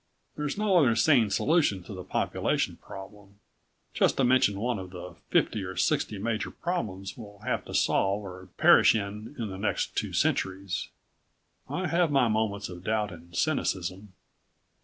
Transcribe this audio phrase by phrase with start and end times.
[0.35, 3.35] There's no other sane solution to the population problem,
[3.93, 8.23] just to mention one of the fifty or sixty major problems we'll have to solve
[8.23, 10.87] or perish in in the next two centuries.
[11.69, 14.13] I have my moments of doubt and cynicism....